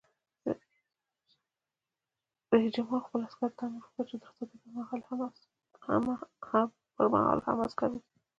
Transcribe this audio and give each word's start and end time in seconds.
رئیس 2.51 2.71
جمهور 2.75 2.99
خپلو 3.05 3.25
عسکرو 3.27 3.55
ته 3.57 3.63
امر 3.67 3.81
وکړ؛ 3.87 4.05
د 4.19 4.23
رخصتۍ 4.25 4.57
پر 4.61 4.69
مهال 7.13 7.39
هم، 7.45 7.57
عسکر 7.65 7.89
اوسئ! 7.91 8.17